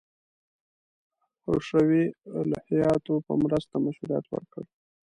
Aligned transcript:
حشوي 1.45 2.03
الهیاتو 2.39 3.13
په 3.25 3.33
مرسته 3.43 3.75
مشروعیت 3.85 4.25
ورکړ. 4.29 4.63